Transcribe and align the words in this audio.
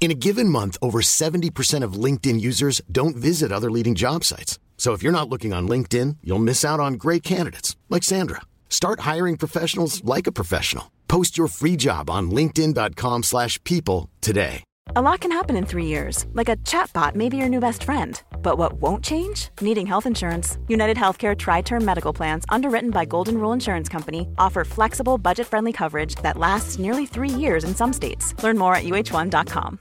In 0.00 0.12
a 0.12 0.14
given 0.14 0.48
month, 0.48 0.78
over 0.80 1.00
70% 1.00 1.82
of 1.82 2.04
LinkedIn 2.04 2.40
users 2.40 2.80
don't 2.90 3.16
visit 3.16 3.52
other 3.52 3.70
leading 3.70 3.94
job 3.94 4.24
sites. 4.24 4.58
So 4.78 4.92
if 4.92 5.02
you're 5.02 5.12
not 5.20 5.28
looking 5.28 5.52
on 5.52 5.68
LinkedIn, 5.68 6.18
you'll 6.22 6.38
miss 6.38 6.64
out 6.64 6.80
on 6.80 6.94
great 6.94 7.22
candidates 7.22 7.76
like 7.90 8.04
Sandra. 8.04 8.42
Start 8.70 9.00
hiring 9.00 9.36
professionals 9.36 10.02
like 10.04 10.26
a 10.26 10.32
professional. 10.32 10.90
Post 11.08 11.36
your 11.36 11.48
free 11.48 11.76
job 11.76 12.08
on 12.08 12.30
linkedin.com/people 12.30 14.08
today. 14.20 14.62
A 14.96 15.02
lot 15.02 15.20
can 15.20 15.32
happen 15.32 15.56
in 15.56 15.66
three 15.66 15.84
years, 15.84 16.26
like 16.32 16.48
a 16.48 16.56
chatbot 16.64 17.14
may 17.14 17.28
be 17.28 17.36
your 17.36 17.48
new 17.48 17.60
best 17.60 17.84
friend. 17.84 18.22
But 18.42 18.56
what 18.56 18.80
won't 18.80 19.04
change? 19.04 19.50
Needing 19.60 19.86
health 19.86 20.06
insurance. 20.06 20.58
United 20.68 20.96
Healthcare 20.96 21.36
TriTerm 21.36 21.82
Medical 21.82 22.12
Plans, 22.14 22.44
underwritten 22.48 22.90
by 22.90 23.04
Golden 23.04 23.36
Rule 23.36 23.52
Insurance 23.52 23.88
Company, 23.88 24.28
offer 24.38 24.64
flexible, 24.64 25.18
budget 25.18 25.46
friendly 25.46 25.72
coverage 25.72 26.14
that 26.22 26.38
lasts 26.38 26.78
nearly 26.78 27.04
three 27.04 27.28
years 27.28 27.64
in 27.64 27.74
some 27.74 27.92
states. 27.92 28.34
Learn 28.42 28.56
more 28.56 28.74
at 28.74 28.84
uh1.com. 28.84 29.78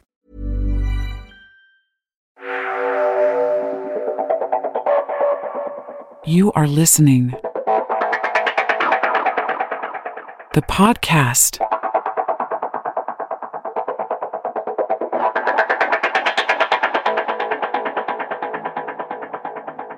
You 6.28 6.52
are 6.56 6.67
listening. 6.67 7.30
The 10.53 10.61
podcast. 10.64 11.61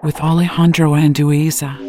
With 0.03 0.21
Alejandro 0.21 0.91
Andueza. 0.91 1.88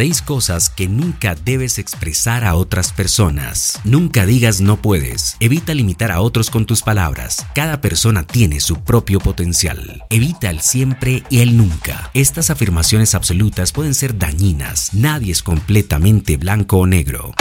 Seis 0.00 0.22
cosas 0.22 0.70
que 0.70 0.88
nunca 0.88 1.34
debes 1.34 1.78
expresar 1.78 2.44
a 2.44 2.54
otras 2.54 2.90
personas. 2.90 3.78
Nunca 3.84 4.24
digas 4.24 4.62
no 4.62 4.80
puedes. 4.80 5.36
Evita 5.40 5.74
limitar 5.74 6.10
a 6.10 6.22
otros 6.22 6.48
con 6.48 6.64
tus 6.64 6.80
palabras. 6.80 7.44
Cada 7.54 7.82
persona 7.82 8.26
tiene 8.26 8.60
su 8.60 8.82
propio 8.82 9.20
potencial. 9.20 10.06
Evita 10.08 10.48
el 10.48 10.62
siempre 10.62 11.22
y 11.28 11.40
el 11.40 11.54
nunca. 11.54 12.10
Estas 12.14 12.48
afirmaciones 12.48 13.14
absolutas 13.14 13.72
pueden 13.72 13.92
ser 13.92 14.16
dañinas. 14.16 14.94
Nadie 14.94 15.32
es 15.32 15.42
completamente 15.42 16.38
blanco 16.38 16.78
o 16.78 16.86
negro. 16.86 17.34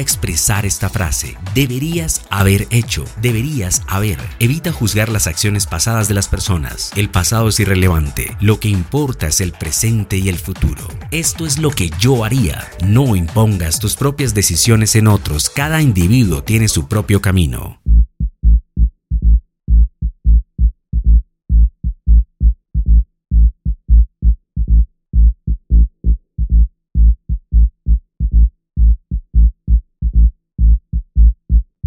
Expresar 0.00 0.64
esta 0.64 0.88
frase. 0.88 1.36
Deberías 1.54 2.22
haber 2.30 2.66
hecho. 2.70 3.04
Deberías 3.20 3.82
haber. 3.86 4.18
Evita 4.38 4.72
juzgar 4.72 5.10
las 5.10 5.26
acciones 5.26 5.66
pasadas 5.66 6.08
de 6.08 6.14
las 6.14 6.26
personas. 6.26 6.90
El 6.96 7.10
pasado 7.10 7.50
es 7.50 7.60
irrelevante. 7.60 8.34
Lo 8.40 8.58
que 8.60 8.68
importa 8.68 9.26
es 9.26 9.42
el 9.42 9.52
presente 9.52 10.16
y 10.16 10.30
el 10.30 10.38
futuro. 10.38 10.88
Esto 11.10 11.44
es 11.44 11.58
lo 11.58 11.68
que 11.68 11.90
yo 12.00 12.24
haría. 12.24 12.66
No 12.82 13.14
impongas 13.14 13.78
tus 13.78 13.94
propias 13.94 14.32
decisiones 14.32 14.96
en 14.96 15.06
otros. 15.06 15.50
Cada 15.50 15.82
individuo 15.82 16.42
tiene 16.42 16.68
su 16.68 16.88
propio 16.88 17.20
camino. 17.20 17.78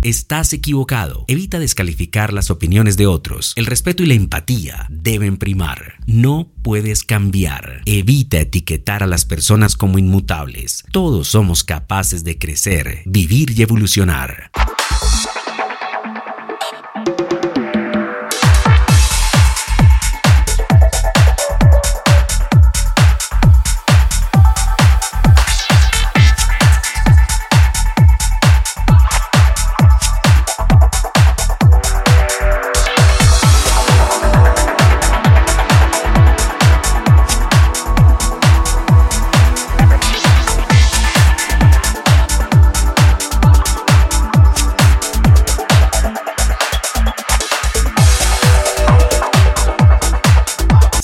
Estás 0.03 0.51
equivocado. 0.51 1.23
Evita 1.29 1.59
descalificar 1.59 2.33
las 2.33 2.51
opiniones 2.51 2.97
de 2.97 3.07
otros. 3.07 3.53
El 3.55 3.65
respeto 3.65 4.03
y 4.03 4.07
la 4.07 4.15
empatía 4.15 4.85
deben 4.89 5.37
primar. 5.37 5.93
No 6.05 6.51
puedes 6.61 7.03
cambiar. 7.03 7.83
Evita 7.85 8.39
etiquetar 8.41 9.01
a 9.01 9.07
las 9.07 9.23
personas 9.23 9.77
como 9.77 9.97
inmutables. 9.97 10.83
Todos 10.91 11.29
somos 11.29 11.63
capaces 11.63 12.25
de 12.25 12.37
crecer, 12.37 13.03
vivir 13.05 13.57
y 13.57 13.61
evolucionar. 13.61 14.51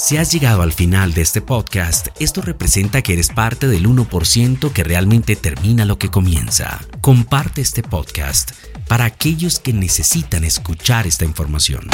Si 0.09 0.17
has 0.17 0.31
llegado 0.31 0.63
al 0.63 0.73
final 0.73 1.13
de 1.13 1.21
este 1.21 1.39
podcast, 1.39 2.07
esto 2.19 2.41
representa 2.41 3.03
que 3.03 3.13
eres 3.13 3.29
parte 3.29 3.67
del 3.67 3.88
1% 3.88 4.71
que 4.71 4.83
realmente 4.83 5.35
termina 5.35 5.85
lo 5.85 6.00
que 6.00 6.09
comienza. 6.09 6.79
Comparte 7.00 7.61
este 7.61 7.83
podcast 7.83 8.53
para 8.88 9.06
aquellos 9.06 9.59
que 9.59 9.71
necesitan 9.71 10.45
escuchar 10.45 11.06
esta 11.06 11.25
información. 11.25 11.88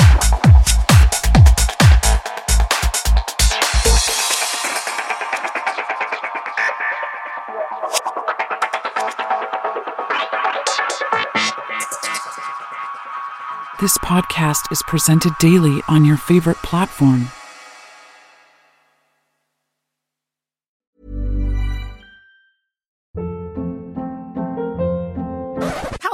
This 13.81 13.97
podcast 14.03 14.71
is 14.71 14.81
presented 14.87 15.33
daily 15.41 15.81
on 15.89 16.05
your 16.05 16.15
favorite 16.15 16.61
platform. 16.63 17.27